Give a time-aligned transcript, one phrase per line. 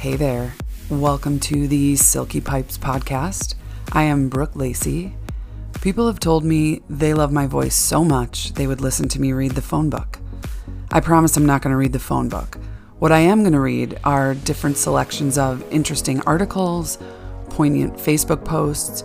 [0.00, 0.54] Hey there.
[0.88, 3.54] Welcome to the Silky Pipes podcast.
[3.92, 5.12] I am Brooke Lacey.
[5.82, 9.34] People have told me they love my voice so much they would listen to me
[9.34, 10.18] read the phone book.
[10.90, 12.56] I promise I'm not going to read the phone book.
[12.98, 16.96] What I am going to read are different selections of interesting articles,
[17.50, 19.04] poignant Facebook posts,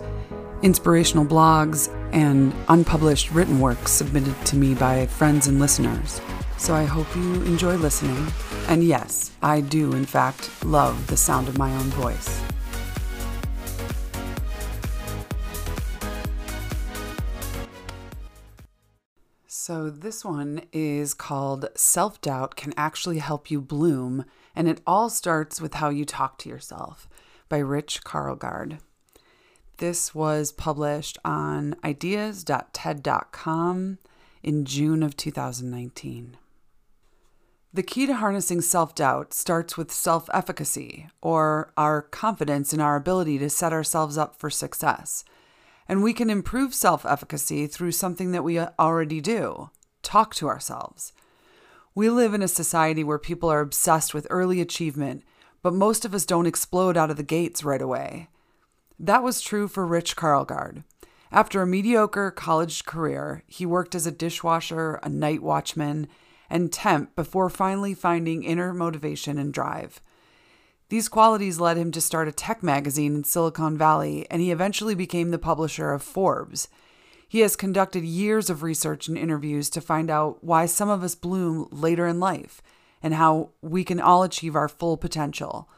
[0.62, 6.22] inspirational blogs, and unpublished written works submitted to me by friends and listeners.
[6.58, 8.26] So I hope you enjoy listening.
[8.68, 12.42] And yes, I do, in fact, love the sound of my own voice.
[19.46, 25.10] So, this one is called Self Doubt Can Actually Help You Bloom, and it all
[25.10, 27.08] starts with how you talk to yourself
[27.48, 28.78] by Rich Karlgaard.
[29.78, 33.98] This was published on ideas.ted.com
[34.44, 36.36] in June of 2019.
[37.76, 42.96] The key to harnessing self doubt starts with self efficacy, or our confidence in our
[42.96, 45.24] ability to set ourselves up for success.
[45.86, 49.68] And we can improve self efficacy through something that we uh, already do
[50.02, 51.12] talk to ourselves.
[51.94, 55.22] We live in a society where people are obsessed with early achievement,
[55.62, 58.30] but most of us don't explode out of the gates right away.
[58.98, 60.82] That was true for Rich Karlgaard.
[61.30, 66.08] After a mediocre college career, he worked as a dishwasher, a night watchman,
[66.48, 70.00] and temp before finally finding inner motivation and drive.
[70.88, 74.94] These qualities led him to start a tech magazine in Silicon Valley, and he eventually
[74.94, 76.68] became the publisher of Forbes.
[77.28, 81.16] He has conducted years of research and interviews to find out why some of us
[81.16, 82.62] bloom later in life
[83.02, 85.68] and how we can all achieve our full potential.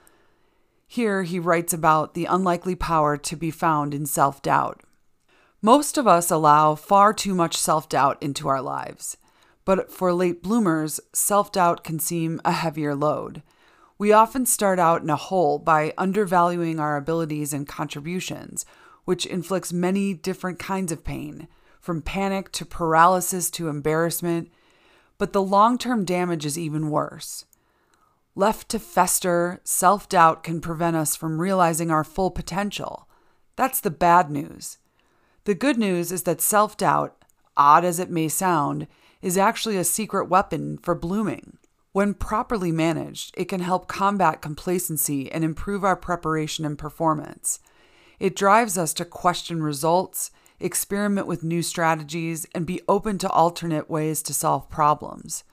[0.87, 4.83] Here, he writes about the unlikely power to be found in self doubt.
[5.61, 9.17] Most of us allow far too much self doubt into our lives,
[9.69, 13.43] but for late bloomers, self doubt can seem a heavier load.
[13.99, 18.65] We often start out in a hole by undervaluing our abilities and contributions,
[19.05, 21.49] which inflicts many different kinds of pain,
[21.83, 24.51] from panic to paralysis to embarrassment.
[25.19, 27.45] But the long term damage is even worse.
[28.35, 33.07] Left to fester, self doubt can prevent us from realizing our full potential.
[33.55, 34.79] That's the bad news.
[35.45, 37.23] The good news is that self doubt,
[37.55, 38.87] odd as it may sound,
[39.23, 41.59] is actually a secret weapon for blooming.
[41.93, 47.61] When properly managed, it can help combat complacency and improve our preparation and performance.
[48.19, 50.31] It drives us to question results,
[50.61, 55.45] experiment with new strategies, and be open to alternate ways to solve problems.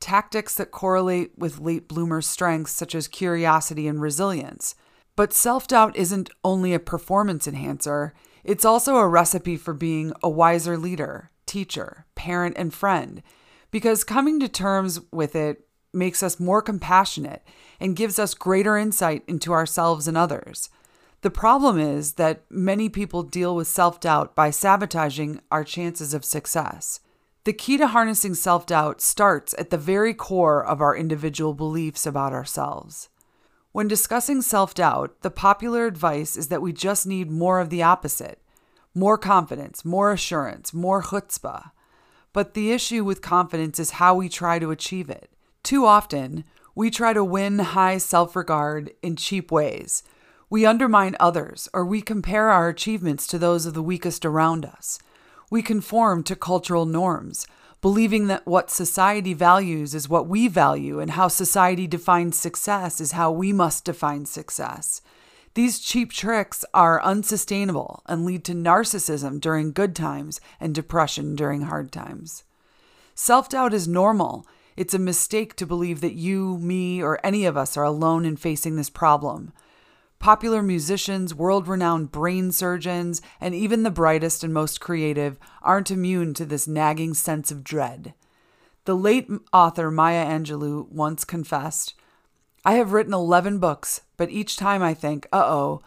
[0.00, 4.74] Tactics that correlate with late bloomer strengths, such as curiosity and resilience.
[5.16, 8.12] But self doubt isn't only a performance enhancer,
[8.42, 13.22] it's also a recipe for being a wiser leader, teacher, parent, and friend
[13.70, 17.44] because coming to terms with it makes us more compassionate
[17.78, 20.68] and gives us greater insight into ourselves and others.
[21.20, 26.24] The problem is that many people deal with self doubt by sabotaging our chances of
[26.24, 26.98] success.
[27.44, 32.04] The key to harnessing self doubt starts at the very core of our individual beliefs
[32.04, 33.10] about ourselves.
[33.70, 37.84] When discussing self doubt, the popular advice is that we just need more of the
[37.84, 38.40] opposite
[38.94, 41.70] more confidence, more assurance, more chutzpah.
[42.32, 45.30] But the issue with confidence is how we try to achieve it.
[45.62, 46.44] Too often,
[46.74, 50.02] we try to win high self regard in cheap ways.
[50.50, 54.98] We undermine others, or we compare our achievements to those of the weakest around us.
[55.50, 57.46] We conform to cultural norms,
[57.80, 63.12] believing that what society values is what we value, and how society defines success is
[63.12, 65.00] how we must define success.
[65.54, 71.62] These cheap tricks are unsustainable and lead to narcissism during good times and depression during
[71.62, 72.42] hard times.
[73.14, 74.46] Self doubt is normal.
[74.76, 78.36] It's a mistake to believe that you, me, or any of us are alone in
[78.36, 79.52] facing this problem.
[80.18, 86.34] Popular musicians, world renowned brain surgeons, and even the brightest and most creative aren't immune
[86.34, 88.14] to this nagging sense of dread.
[88.86, 91.94] The late author Maya Angelou once confessed
[92.64, 95.82] I have written 11 books, but each time I think, uh oh,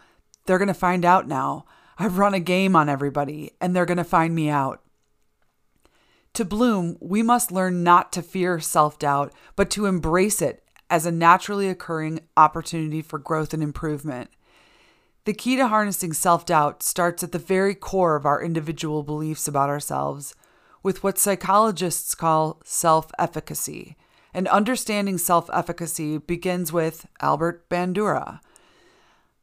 [0.46, 1.66] they're going to find out now.
[1.98, 4.82] I've run a game on everybody, and they're going to find me out.
[6.34, 11.04] To bloom, we must learn not to fear self doubt, but to embrace it as
[11.04, 14.30] a naturally occurring opportunity for growth and improvement.
[15.24, 19.48] The key to harnessing self doubt starts at the very core of our individual beliefs
[19.48, 20.36] about ourselves,
[20.84, 23.96] with what psychologists call self efficacy
[24.32, 28.40] and understanding self efficacy begins with Albert Bandura.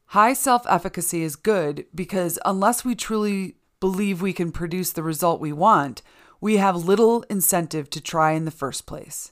[0.07, 5.41] High self efficacy is good because unless we truly believe we can produce the result
[5.41, 6.01] we want,
[6.39, 9.31] we have little incentive to try in the first place.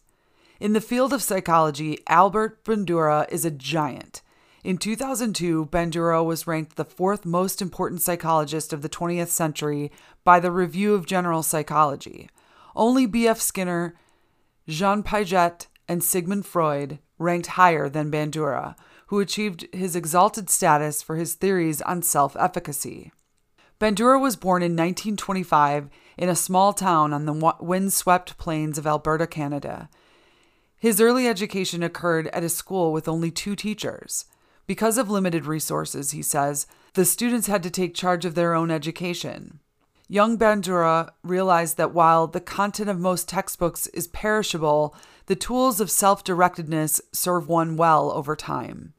[0.60, 4.22] In the field of psychology, Albert Bandura is a giant.
[4.64, 9.92] In 2002, Bandura was ranked the fourth most important psychologist of the 20th century
[10.24, 12.30] by the Review of General Psychology.
[12.74, 13.42] Only B.F.
[13.42, 13.96] Skinner,
[14.68, 18.76] Jean Piaget, and Sigmund Freud ranked higher than Bandura,
[19.08, 23.12] who achieved his exalted status for his theories on self efficacy.
[23.80, 29.28] Bandura was born in 1925 in a small town on the windswept plains of Alberta,
[29.28, 29.90] Canada.
[30.78, 34.26] His early education occurred at a school with only two teachers.
[34.66, 38.72] Because of limited resources, he says, the students had to take charge of their own
[38.72, 39.60] education.
[40.14, 44.96] Young Bandura realized that while the content of most textbooks is perishable,
[45.26, 48.94] the tools of self directedness serve one well over time.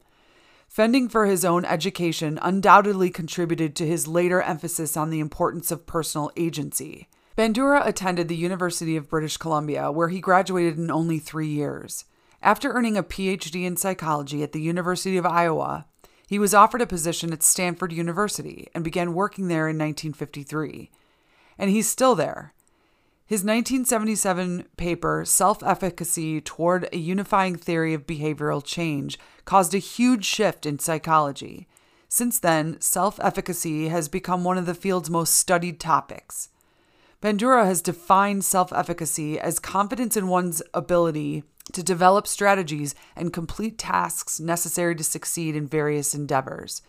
[0.67, 5.85] Fending for his own education undoubtedly contributed to his later emphasis on the importance of
[5.85, 7.07] personal agency.
[7.37, 12.03] Bandura attended the University of British Columbia, where he graduated in only three years.
[12.41, 15.85] After earning a PhD in psychology at the University of Iowa,
[16.27, 20.91] he was offered a position at Stanford University and began working there in 1953.
[21.57, 22.53] And he's still there.
[23.27, 30.25] His 1977 paper, Self Efficacy Toward a Unifying Theory of Behavioral Change, caused a huge
[30.25, 31.67] shift in psychology.
[32.07, 36.49] Since then, self efficacy has become one of the field's most studied topics.
[37.21, 41.43] Bandura has defined self efficacy as confidence in one's ability
[41.73, 46.83] to develop strategies and complete tasks necessary to succeed in various endeavors.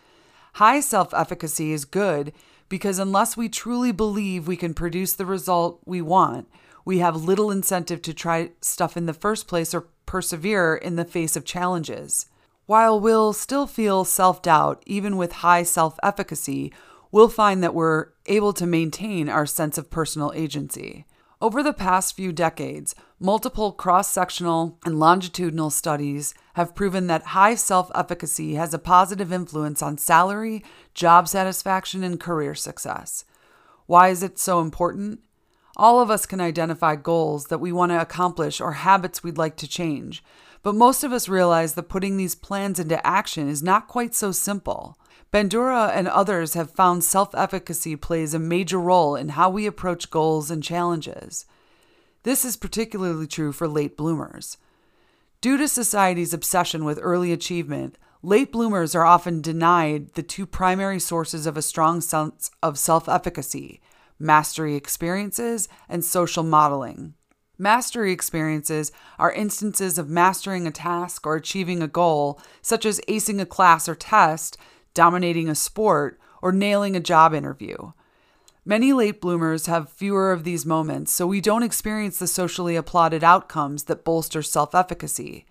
[0.57, 2.33] High self efficacy is good
[2.67, 6.47] because unless we truly believe we can produce the result we want,
[6.83, 11.05] we have little incentive to try stuff in the first place or persevere in the
[11.05, 12.25] face of challenges.
[12.65, 16.73] While we'll still feel self doubt, even with high self efficacy,
[17.11, 21.05] we'll find that we're able to maintain our sense of personal agency.
[21.39, 27.53] Over the past few decades, multiple cross sectional and longitudinal studies have proven that high
[27.53, 30.63] self efficacy has a positive influence on salary,
[30.95, 33.23] job satisfaction, and career success.
[33.85, 35.19] Why is it so important?
[35.75, 39.57] All of us can identify goals that we want to accomplish or habits we'd like
[39.57, 40.23] to change,
[40.63, 44.31] but most of us realize that putting these plans into action is not quite so
[44.31, 44.97] simple.
[45.31, 50.09] Bandura and others have found self efficacy plays a major role in how we approach
[50.09, 51.45] goals and challenges.
[52.23, 54.57] This is particularly true for late bloomers.
[55.41, 60.99] Due to society's obsession with early achievement, late bloomers are often denied the two primary
[60.99, 63.81] sources of a strong sense of self efficacy
[64.19, 67.13] mastery experiences and social modeling.
[67.59, 73.41] Mastery experiences are instances of mastering a task or achieving a goal, such as acing
[73.41, 74.57] a class or test,
[74.97, 77.91] dominating a sport, or nailing a job interview.
[78.65, 83.23] Many late bloomers have fewer of these moments, so we don't experience the socially applauded
[83.23, 85.45] outcomes that bolster self efficacy.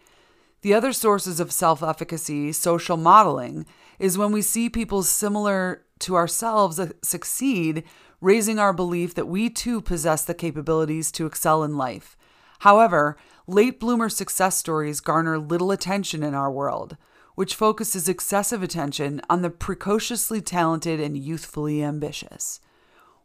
[0.62, 3.66] The other sources of self efficacy, social modeling,
[4.00, 7.84] is when we see people similar to ourselves uh, succeed,
[8.20, 12.16] raising our belief that we too possess the capabilities to excel in life.
[12.60, 13.16] However,
[13.46, 16.96] late bloomer success stories garner little attention in our world
[17.36, 22.58] which focuses excessive attention on the precociously talented and youthfully ambitious.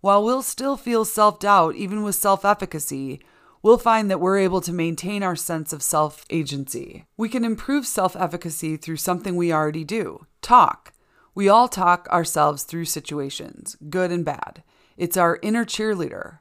[0.02, 3.22] While we'll still feel self doubt, even with self efficacy,
[3.64, 7.06] we'll find that we're able to maintain our sense of self agency.
[7.18, 10.94] We can improve self efficacy through something we already do talk.
[11.34, 14.64] We all talk ourselves through situations, good and bad.
[14.98, 16.40] It's our inner cheerleader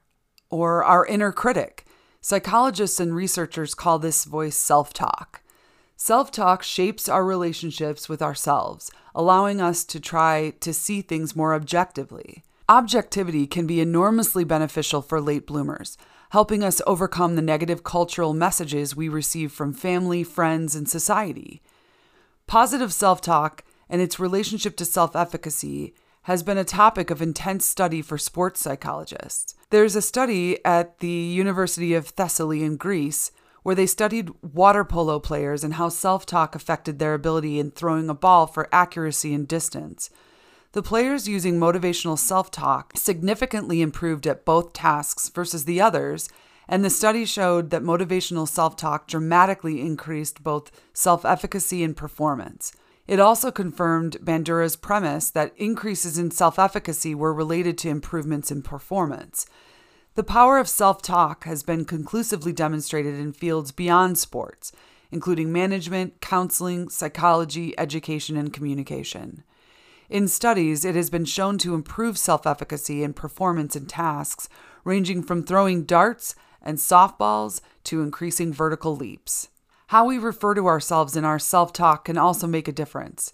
[0.51, 1.87] or our inner critic.
[2.21, 5.43] Psychologists and researchers call this voice self talk.
[6.03, 11.53] Self talk shapes our relationships with ourselves, allowing us to try to see things more
[11.55, 12.43] objectively.
[12.71, 15.99] Objectivity can be enormously beneficial for late bloomers,
[16.31, 21.61] helping us overcome the negative cultural messages we receive from family, friends, and society.
[22.47, 25.93] Positive self talk and its relationship to self efficacy
[26.23, 29.55] has been a topic of intense study for sports psychologists.
[29.69, 35.19] There's a study at the University of Thessaly in Greece where they studied water polo
[35.19, 39.47] players and how self talk affected their ability in throwing a ball for accuracy and
[39.47, 40.11] distance.
[40.73, 46.29] The players using motivational self talk significantly improved at both tasks versus the others,
[46.69, 52.73] and the study showed that motivational self talk dramatically increased both self efficacy and performance.
[53.09, 58.63] It also confirmed Bandura's premise that increases in self efficacy were related to improvements in
[58.63, 59.47] performance.
[60.17, 64.73] The power of self talk has been conclusively demonstrated in fields beyond sports,
[65.13, 69.45] including management, counseling, psychology, education, and communication.
[70.09, 74.49] In studies, it has been shown to improve self efficacy and performance in tasks
[74.85, 79.49] ranging from throwing darts and softballs to increasing vertical leaps.
[79.89, 83.33] How we refer to ourselves in our self talk can also make a difference.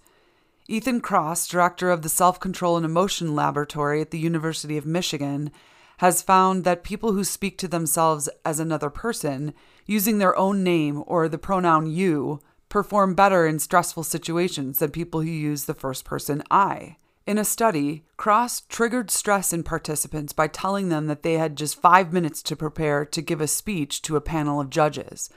[0.68, 5.50] Ethan Kross, director of the Self Control and Emotion Laboratory at the University of Michigan,
[5.98, 9.54] has found that people who speak to themselves as another person,
[9.86, 15.20] using their own name or the pronoun you, perform better in stressful situations than people
[15.20, 16.96] who use the first person I.
[17.26, 21.80] In a study, Kross triggered stress in participants by telling them that they had just
[21.80, 25.28] five minutes to prepare to give a speech to a panel of judges.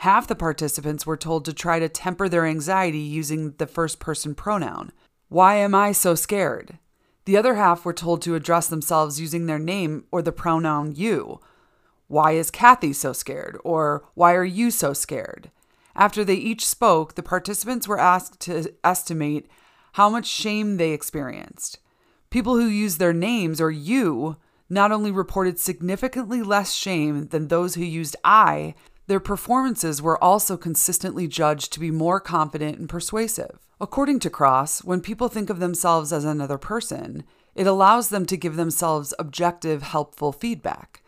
[0.00, 4.34] Half the participants were told to try to temper their anxiety using the first person
[4.34, 4.92] pronoun.
[5.28, 6.78] Why am I so scared?
[7.24, 11.40] The other half were told to address themselves using their name or the pronoun you.
[12.08, 13.58] Why is Kathy so scared?
[13.64, 15.50] Or why are you so scared?
[15.94, 19.48] After they each spoke, the participants were asked to estimate
[19.94, 21.78] how much shame they experienced.
[22.30, 24.36] People who used their names or you
[24.70, 28.74] not only reported significantly less shame than those who used I,
[29.12, 33.58] their performances were also consistently judged to be more confident and persuasive.
[33.78, 37.22] According to Kross, when people think of themselves as another person,
[37.54, 41.02] it allows them to give themselves objective, helpful feedback.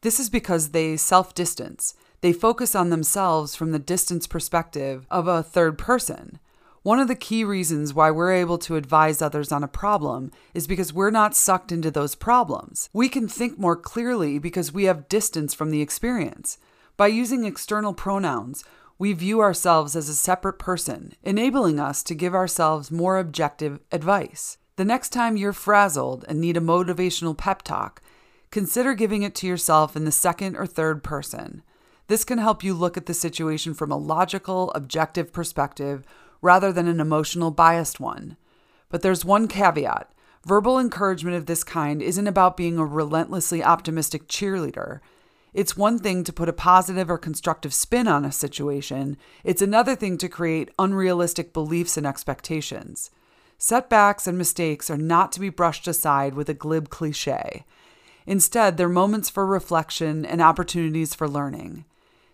[0.00, 1.94] This is because they self distance.
[2.20, 6.40] They focus on themselves from the distance perspective of a third person.
[6.82, 10.66] One of the key reasons why we're able to advise others on a problem is
[10.66, 12.90] because we're not sucked into those problems.
[12.92, 16.58] We can think more clearly because we have distance from the experience.
[16.96, 18.64] By using external pronouns,
[18.98, 24.56] we view ourselves as a separate person, enabling us to give ourselves more objective advice.
[24.76, 28.00] The next time you're frazzled and need a motivational pep talk,
[28.50, 31.62] consider giving it to yourself in the second or third person.
[32.06, 36.06] This can help you look at the situation from a logical, objective perspective
[36.40, 38.38] rather than an emotional, biased one.
[38.88, 40.10] But there's one caveat
[40.46, 45.00] verbal encouragement of this kind isn't about being a relentlessly optimistic cheerleader.
[45.56, 49.96] It's one thing to put a positive or constructive spin on a situation, it's another
[49.96, 53.10] thing to create unrealistic beliefs and expectations.
[53.56, 57.64] Setbacks and mistakes are not to be brushed aside with a glib cliche.
[58.26, 61.86] Instead, they're moments for reflection and opportunities for learning.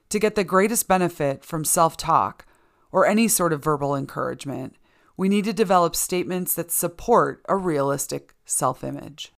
[0.09, 2.45] To get the greatest benefit from self talk,
[2.91, 4.75] or any sort of verbal encouragement,
[5.17, 9.31] we need to develop statements that support a realistic self image.